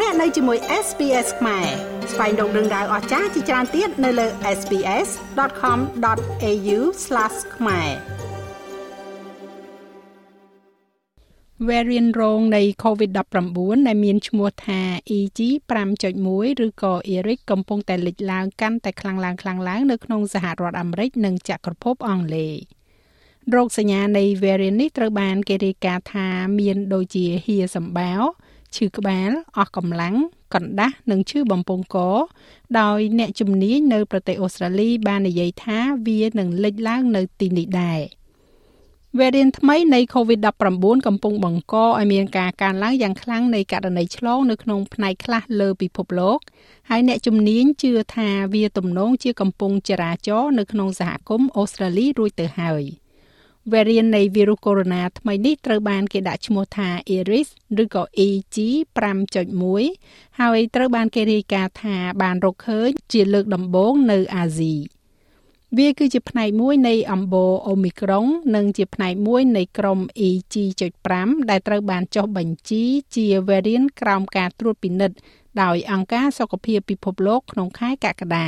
[0.00, 1.66] លោកអ្នកនៅជាមួយ SPS ខ្មែរ
[2.12, 4.26] ស្វែងរកដឹងដៅអស្ចារ្យជាច្រើនទៀតនៅលើ
[4.58, 6.78] SPS.com.au/
[7.56, 7.90] ខ្មែរ
[11.68, 14.80] variant រងនៃ COVID-19 ដែលមានឈ្មោះថា
[15.18, 16.26] EG5.1
[16.66, 22.54] ឬក៏ ERIC កំពុងតែលេចឡើងកាន់តែខ្លាំងឡើងខ្លាំងឡើងនៅក្នុងសហរដ្ឋអាមេរិកនិងចក្រភពអង់គ្លេស
[23.54, 28.22] រោគសញ្ញានៃ variant នេះត្រូវបានគេរាយការណ៍ថាមានដូចជាហៀសម្បាវ
[28.76, 30.14] ឈឺក្បាលអស់កម្លាំង
[30.54, 31.96] កណ្ដាស់និងឈឺបំពង់ក
[32.80, 38.00] ដោយអ្នកជំនាញនៅប្រទេសអូស្ត្រាលីបាននិយាយថាវានឹងលេចឡើងនៅទីនេះដែរ។
[39.20, 46.38] variant ថ្មីនៃ COVID-19 កំពុងបង្កឲ្យមានការកើនឡើងយ៉ាងខ្លាំងនៃករណីឆ្លងនៅក្នុងផ្នែកខ្លះលើពិភពលោក
[46.90, 52.82] ហើយអ្នកជំនាញជឿថាវាទំនងជាកំពុងចរាចរនៅក្នុងសហគមន៍អូស្ត្រាលីរួចទៅហើយ
[53.72, 57.48] variant នៃវីរុសកូវីដ -19 ថ្មីនេះត្រូវបានគេដាក់ឈ្មោះថា Iris
[57.82, 59.84] ឬក៏ EG5.1
[60.40, 64.74] ហើយត្រូវបានគេរាយការណ៍ថាបានរកឃើញជាលើកដំបូងនៅអាស៊ី។
[65.78, 72.82] វាគឺជាផ្នែកមួយនៃអំបូរអូមីក្រុង និងជាផ្នែកមួយនៃក្រុម EG.5 ដែលត្រូវបានចុះបញ្ជី
[73.14, 75.16] ជា variant ក្រោមការត្រួតពិនិត្យ
[75.62, 78.46] ដោយអង្គការសុខភាពពិភពលោកក្នុងខែកក្កដា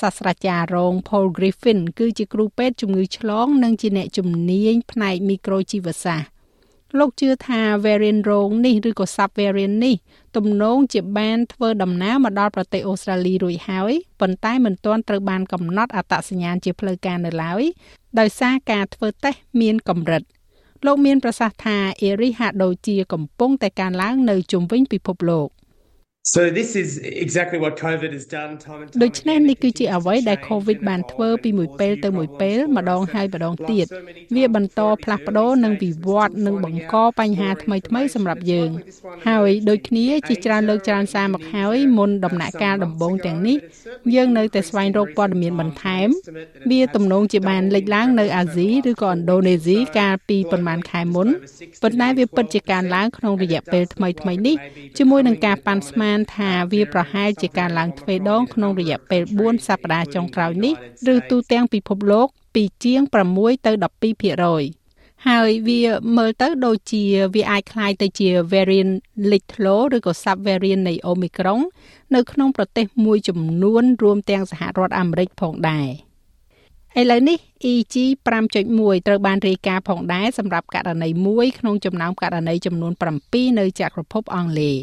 [0.00, 6.28] សាស្ត្រាចារ្យរង Paul Griffin គឺជាគ្រូពេទ្យជំងឺឆ្លង និងជាអ្នកជំនាញផ្នែកមីក្រូជីវសាស្ត្រ
[6.98, 9.96] លោកជឿថា variant រងនេះឬក៏ sub variant នេះ
[10.36, 17.62] ទំនងជាបានធ្វើដំណើរមកដល់ប្រទេសអូស្ត្រាលីរួចហើយប៉ុន្តែមិនទាន់ត្រូវបានកំណត់អត្តសញ្ញាណជាផ្លូវការនៅឡើយ
[18.18, 20.22] ដោយសារការធ្វើតេស្តមានកម្រិត
[20.86, 25.48] លោកមានប្រសាសន៍ថាអេរីហាក់ដូចជាកំពុងតែកើនឡើងនៅជុំវិញពិភពលោក។
[26.26, 33.86] So this is exactly what COVID has done time and time ដូច្នេះនេះគឺជាអ្វីដែល COVID បានធ្វើពីមួយពេលទៅមួយពេលម្ដងហើយម្ដងទៀត
[34.36, 38.70] វាបន្តផ្លាស់ប្ដូរនិងវិវត្តនិងបង្កបញ្ហាថ្មីថ្មីសម្រាប់យើង
[39.28, 43.56] ហើយដូចគ្នាជាច្រើនលើកច្រើនសារមកហើយមុនដំណាក់កាលដំបូងទាំងនេះ
[44.14, 46.08] យើងនៅតែស្វែងរកព័ត៌មានបន្ថែម
[46.70, 51.28] វាទំនងជាបានលេចឡើងនៅអាស៊ីឬក៏ឥណ្ឌូនេស៊ីកាលពីប្រហែលខែមុន
[51.82, 54.56] ប៉ុន្តែវាពិតជាការឡើងក្នុងរយៈពេលថ្មីថ្មីនេះ
[54.98, 60.73] ជាមួយនឹងការប៉ាន់ស្មាននថាវាប្រហែលជាការឡើងទ្វេដងក្នុងរយៈពេល4សប្តាហ៍ចុងក្រោយនេះ
[61.13, 63.01] ឬទូទាំងពិភពលោកពីជាង
[63.33, 63.71] 6ទៅ
[64.49, 65.81] 12%ហើយវា
[66.17, 67.03] មើលទៅដូចជា
[67.35, 68.93] វាអាចคล้ายទៅជា variant
[69.31, 71.61] លេចធ្លោឬក៏ sub variant នៃ Omicron
[72.15, 75.89] នៅក្នុងប្រទេសមួយចំនួនរួមទាំងសហរដ្ឋអាមេរិកផងដែរ
[76.99, 77.37] ឥឡូវនេះ
[77.71, 77.95] EG
[78.49, 82.93] 5.1ត្រូវបានរាយការណ៍ផងដែរសម្រាប់ករណីមួយក្នុងចំណោមករណីចំនួន
[83.25, 84.77] 7នៅចក្រភពអង់គ្លេស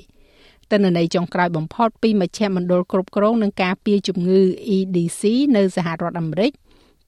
[0.72, 4.42] ទិន្នន័យចុងក្រោយបំផុតពីមជ្ឈមណ្ឌលគ្រប់គ្រងនឹងការពារជំងឺ
[4.78, 5.22] EDC
[5.56, 6.52] នៅសហរដ្ឋអាមេរិក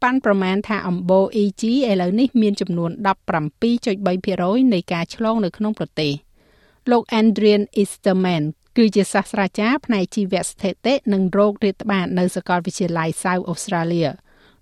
[0.04, 2.92] ប៉ាន់ប្រមាណថាអំបូរ EG ឥឡូវនេះមានចំនួន
[3.82, 6.14] 17.3%នៃការឆ្លងនៅក្នុងប្រទេស
[6.92, 8.44] លោក Adrian Easterman
[8.78, 14.10] គឺជាសាស្ត្រាចារ្យផ្នែកជីវស្ថិតិនិងរោគរាតត្បាតនៅសាកលវិទ្យាល័យ South Australia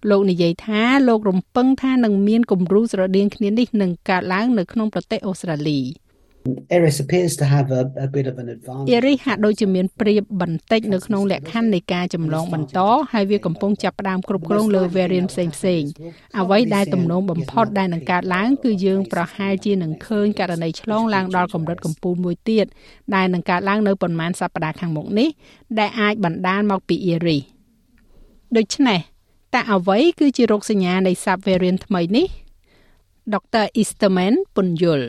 [0.10, 5.80] លោកនិយាយថាលោករំពឹងថានឹងមានគំរូស្រដៀងគ្នានេះនឹងកើតឡើងនៅក្នុងប្រទេសអូស្ត្រាលី។
[6.70, 8.90] Eris appears to have a, a bit of an advantage.
[8.96, 12.80] Eris ហាក់ដូចជាមានប្រៀបបន្តិចនៅក្នុងលក្ខខណ្ឌនៃការចម្លងបន្ត
[13.14, 15.84] ហើយវាកំពុងចាប់ផ្ដើមគ្រប់គ្រងលើ variant ផ្សេងផ្សេង
[16.40, 22.66] អ្វីដែលទំនងបំផុតដែលនឹងកើតឡើងគឺយើងប្រហែលជានឹងឃើញករណីឆ្លងឡើងដល់កម្រិតកំពូលមួយទៀត
[23.16, 25.30] ដែលនឹងកើតឡើងនៅប្រមាណសប្តាហ៍ខាងមុខនេះ
[25.80, 27.44] ដែលអាចបណ្ដាលមកពី Eris
[28.58, 29.00] ដូច្នេះ
[29.54, 32.28] តើអ្វីគឺជារោគសញ្ញានៃ sub variant ថ្មីនេះ
[33.34, 33.66] Dr.
[33.80, 35.08] Easterman ពន្យល់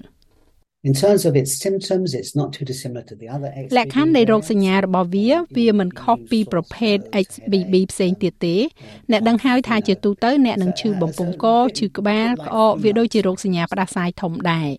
[0.84, 3.75] In terms of its symptoms, it's not too dissimilar to the other XBB.
[3.78, 8.56] លក្ខខណ្ឌនៃរោគសញ្ញារបស់វា វាមិនខុសពីប្រភេទ XBB ផ្សេងទៀតទេ
[9.10, 11.47] អ្នកដឹងហើយថាជាទូទៅអ្នកនឹងឈឺបំពង់ក
[11.78, 14.70] ឈឺក្បាលក្អកវាដូចជារោគសញ្ញាផ្ដាសាយធំដែរ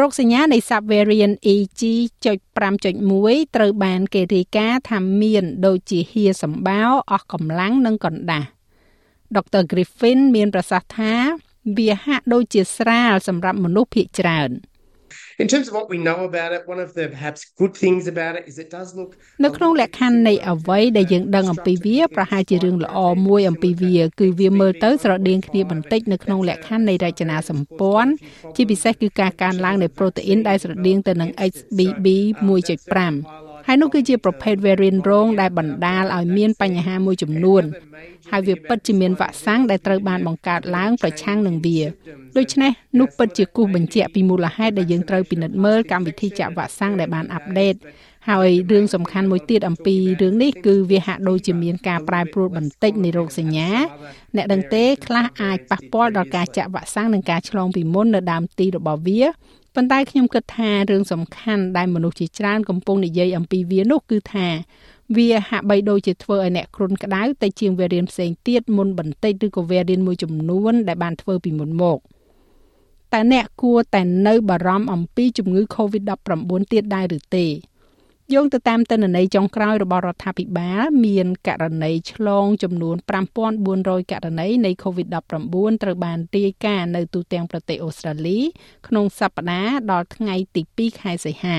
[0.00, 8.48] រោគសញ្ញានៃ subvariant EG.5.1 ត្រូវបានគេរាយការណ៍ថាមាន ដូចជាហៀសម្បាវអស់កម្លាំងនិងកណ្ដាស់
[9.36, 9.62] Dr.
[9.72, 11.14] Griffin មានប្រសាសន៍ថា
[11.76, 14.50] វាហាក់ដូចជាស្រាលសម្រាប់មនុស្សភាគច្រើន។
[15.42, 18.36] In terms of what we know about it, one of the perhaps good things about
[18.38, 19.10] it is it does look
[19.44, 28.12] នៅក្នុងលក្ខខណ្ឌនៃអ្វីដែលយើងដឹងអំពីវាប្រហែលជារឿងល្អមួយអំពីវា គឺវាមើលទៅស្រដៀងគ្នាបន្តិចនៅក្នុងលក្ខខណ្ឌនៃរចនាសម្ព័ន្ធ
[28.56, 32.06] ជាពិសេសគឺការកើនឡើងនៃប្រូតេអ៊ីនដែលស្រដៀងទៅនឹង XBB
[32.48, 37.62] 1.5 ហើយនោះគឺជាប្រភេទ variant រងដែលបណ្ដាលឲ្យមានបញ្ហាមួយចំនួន
[38.30, 41.80] ហើយវាពិតជាមានវ៉ាក់សាំងដែលត្រូវបានបង្កើតឡើងប្រឆាំងនឹងវា
[42.36, 47.74] ដូច្នេះនោះពិតជាគូសបញ្ជាក់ពីមូលហេតុដែលយើងត្រូវពិនិត្យមើលកម្មវិធីចាក់វ៉ាក់សាំងដែលបានអាប់ដេត
[48.30, 53.70] ហើយរឿងសំខាន់មួយទៀតអំពីរឿងនេះគឺវាហាក់ដូចជាមានការប្រែប្រួលបន្តិចនៃរោគសញ្ញា
[54.36, 59.22] អ្នកដឹងទេខ្លះអាចប៉ះពាល់ដល់ការចាក់វ៉ាក់សាំងនិងការឆ្លងពីមុននៅដើមទីរបស់វា
[59.74, 64.46] ប៉ុន្តែខ្ញុំគិតថារឿងសំខាន់ដែលមនុស្សជាច្រើនកំពុងនិយាយអំពីវានោះគឺថា
[65.16, 71.98] វាហាក់បីដូចជាធ្វើឲ្យអ្នកគ្រុនក្តៅទៅជាងវេរៀនផ្សេងទៀតមុនបន្តិចឬក៏វេរៀនមួយចំនួនដែលបានធ្វើពីមុនមក
[73.12, 77.46] តែអ្នកគួរតែនៅបារម្ភអំពីជំងឺ Covid-19 ទៀតដែរឬទេ
[78.32, 82.96] យោងទៅតាមទិន្នន័យចុងក្រោយរបស់រដ្ឋាភិបាលមានករណីឆ្លងចំនួន
[83.54, 88.38] 5400ករណីនៃ COVID-19 ត្រូវបានរាយការណ៍នៅទូទាំងប្រទេសអូស្ត្រាលី
[88.88, 91.58] ក្នុងសប្តាហ៍ដល់ថ្ងៃទី2ខែសីហា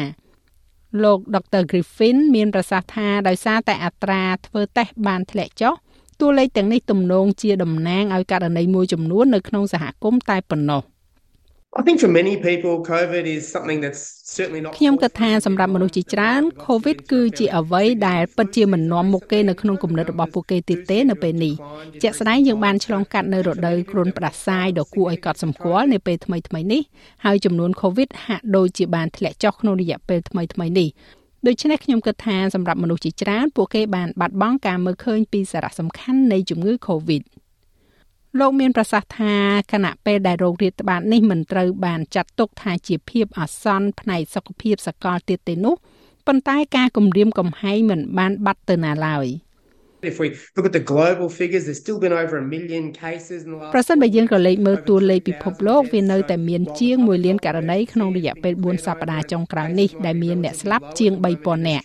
[1.03, 1.62] លោក Dr.
[1.71, 5.73] Griffin មានប្រសាសន៍ថាដោយសារតែអត្រាធ្វើតេស្តបានធ្លាក់ចុះ
[6.21, 10.83] តួលេខទាំងនេះទំនងជាតំណាងឲ្យករណីមួយចំនួននៅក្នុងសហគមន៍តែប៉ុណ្ណោះ។
[11.77, 14.04] I think for many people COVID is something that's
[14.36, 21.54] certainly not ខ្ញុំគិតថាសម្រាប់មនុស្សជាច្រើន COVID គឺជាអ្វីដែលពិតជាមិននាំមុខគេនៅក្នុងគំនិតរបស់ពួកគេទៀតទេនៅពេលនេះ
[22.01, 26.81] ជាក់ស្ដែងយើងបានឆ្លងកាត់នៅរដូវគ្រុនផ្ដាសាយដ៏គួរឲ្យកត់សម្គាល់នៅពេលថ្មីថ្មីនេះ
[27.25, 30.89] ហើយចំនួន COVID ហាក់ដូចជាបានធ្លាក់ចុះក្នុងរយៈពេលថ្មីថ្មីនេះ
[31.48, 37.24] ដូច្នេះខ្ញុំគិតថាសម្រាប់មនុស្សជាច្រើនពួកគេបានបាត់បង់ការមើលឃើញពីសារៈសំខាន់នៃជំងឺ COVID
[38.40, 39.36] លោកមានប្រសាសន៍ថា
[39.72, 45.76] គណៈពេលដែលរោគរាតត្បាតនេះមិនត្រូវបានចាត់ទុកថាជាភាពអាសន្នផ្នែកសុខភាពសកលទៀតទេនោះ
[46.28, 49.26] ប៉ុន្តែការគម្រាមកំហែងមិនបានបាត់ទៅណាឡើយ។
[50.13, 53.50] If we look at the global figures, there's still been over a million cases in
[53.52, 61.84] the last ប្រសិនបើយើងក៏លេខមើលតួលេខពិភពលោកវានៅតែមានជាង1លានករណីក្នុងរយៈពេល4សប្តាហ៍ចុងក្រោយនេះដែលមានអ្នកស្លាប់ជាង3000នាក់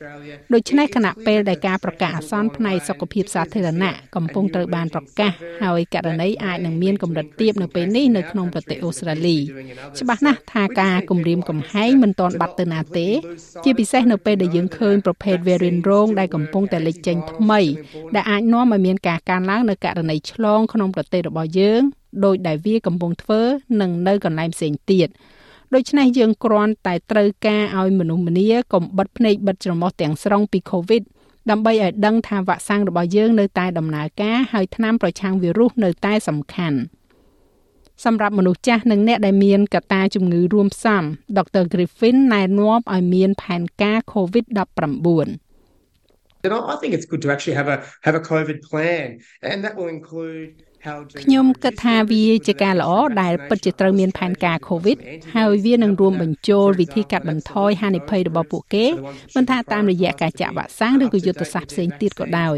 [0.55, 5.32] ដូច្នេះគណៈពេលដែលការប្រកាសអាសន្នផ្នែកសុខភាពសាធារណៈកំពុងត្រូវបានប្រកាស
[5.62, 9.38] ហើយករណីអាចនឹងមានកម្រិតទាបនៅពេលនេះនៅក្នុងប្រទេសអូស្ត្រាលី
[10.00, 13.08] ច្បាស់ណាស់ថាការគម្រាមកំហែងមិនទាន់បាត់ទៅណាទេ
[13.64, 17.61] ជាពិសេសនៅពេលដែលយើងឃើញប្រភេទ variant រោងដែលកំពុងតែលេចចេញថ្មី
[18.14, 21.82] ដែលអាចនាំឲ្យមានការកើនឡើងនៅករណីឆ្លងក្នុងប្រទេសរបស់យើង
[22.24, 23.40] ដោយដែលវាកំពុងធ្វើ
[23.80, 25.08] នឹងនៅកន្លែងផ្សេងទៀត
[25.74, 31.02] ដូច្នេះយើងគ្រាន់តែត្រូវការឲ្យមនុស្សម្នាកុំបិទភ្នែកបិទច្រមុះទាំងស្រុងពី COVID
[31.50, 36.78] ដើម្បីឲ្យដឹងថាវ៉ាក់សាំងរបស់យើងនៅតែដំណើរការហើយថ្នាំប្រឆាំងវីរុសនៅតែសំខាន់
[38.04, 41.02] សម្រាប់មនុស្សចាស់និងអ្នកដែលមានកត្តាជំងឺរួមផ្សំ
[41.36, 41.64] Dr.
[41.72, 45.50] Griffin ណែនាំឲ្យមានផែនការ COVID-19
[46.42, 49.76] then I think it's good to actually have a have a COVID plan, and that
[49.76, 50.64] will include
[51.22, 52.90] ខ្ញុំគិតថាវាជាការល្អ
[53.22, 54.96] ដែលពិតជាត្រូវមានផែនការ COVID
[55.34, 58.86] ហើយវានឹងរួមបញ្ចូលវិធីកាត់បន្ថយហានិភ័យរបស់ពួកគេ
[59.36, 62.56] មិនថាតាមរយៈការចាក់វ៉ាក់សាំងឬក៏យុទ្ធសាស្ត្រផ្សេងទៀតក៏ដោយ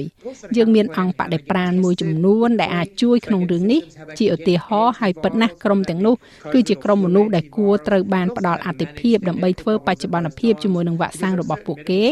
[0.56, 3.80] យើងមានអង្គបដិប្រាណមួយចំនួនដែលអាចជួយក្នុងរឿងនេះ
[4.19, 6.14] ជាឧទាហរណ៍ហើយពិតណាស់ក្រុមទាំងនោះ
[6.52, 12.02] គឺជាក្រុមមនុស្សដែលគួរត្រូវបានផ្ដល់អតិភិបដើម្បីធ្វើបច្ចុប្បន្នភាពជាមួយនឹងវ៉ាក់សាំងរបស់ពួកគេ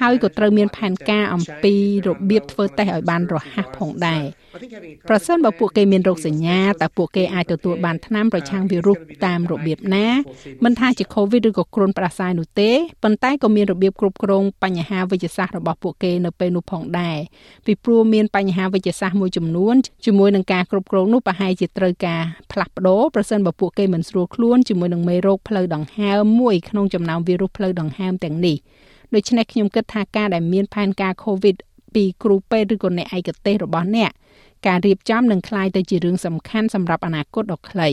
[0.00, 1.74] ហើយក៏ត្រូវមានផែនការអំពី
[2.08, 4.24] របៀបធ្វើតេស្តឲ្យបានរហ័សផងដែរ
[5.08, 10.06] ប្រសិនបើពួកគេមានរោគសញ្ញាតើពួកគេអាចទទួលបានថ្នាំប្រឆាំងវីរុសតាមរបៀបណា
[10.64, 12.70] មិនថាជា COVID ឬក៏គ្រុនផ្ដាសាយនោះទេ
[13.02, 17.18] ប៉ុន្តែក៏មានរបៀបគ្រប់គ្រងបញ្ហាវិជ្ជសាស្ត្ររបស់ពួកគេនៅពេលនោះផងដែរ
[17.66, 19.74] ពីព្រោះមានបញ្ហាវិជ្ជសាស្ត្រមួយចំនួន
[20.04, 22.22] ជាមួយនឹងការគ្រប់គ្រងនោះប្រហែលជាត្រូវការ
[22.52, 28.56] ផ្លាស់ប្ដូរប្រសិនបើពួកគេមិនស្រួលខ្លួនជាមួយនឹងមេរោគផ្លូវដង្ហើមមួយក្នុងចំណោមវីរុសផ្លូវដង្ហើមទាំងនេះ
[29.14, 31.56] ដូច្នេះខ្ញុំគិតថាការដែលមានផែនការ COVID
[31.94, 34.10] ពីគ្រូពេទ្យឬក៏អ្នកឯកទេសរបស់អ្នក
[34.67, 37.91] ការរៀបចំនឹងคล้ายទៅជារឿងសំខាន់សម្រាប់អនាគតដ៏ខ្លី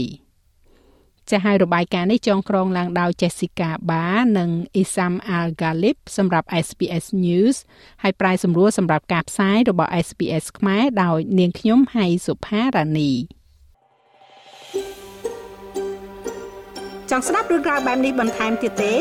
[1.30, 4.04] ចាស់ហើយរបាយការណ៍នេះចងក្រងឡើងដោយ Jessica Ba
[4.38, 7.56] និង Isam Al Ghalib សម្រាប់ SPS News
[8.02, 13.12] ហើយប្រាយសម្រួលសម្រាប់ការផ្សាយរបស់ SPS ខ្មែរដោយនាងខ្ញុំហៃសុផារ៉ានី
[17.10, 18.94] ចង់ស្ដាប់រឿងក្រៅបែបនេះបន្ថែមទៀតទេ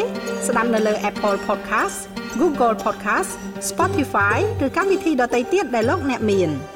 [0.47, 1.97] ស្ដាប់នៅលើ Apple Podcast
[2.41, 3.31] Google Podcast
[3.69, 6.51] Spotify ឬកម្មវិធីដទៃទៀតដែលលោកអ្នកមាន។